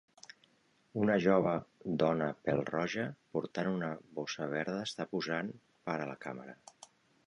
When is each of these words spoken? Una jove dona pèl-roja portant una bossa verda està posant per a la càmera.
Una 1.01 1.17
jove 1.25 1.51
dona 2.05 2.31
pèl-roja 2.49 3.07
portant 3.37 3.71
una 3.77 3.93
bossa 4.19 4.51
verda 4.59 4.83
està 4.91 5.11
posant 5.17 5.57
per 5.87 6.01
a 6.01 6.13
la 6.15 6.23
càmera. 6.27 6.63